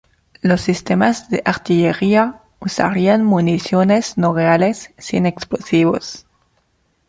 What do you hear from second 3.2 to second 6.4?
municiones no reales sin explosivos.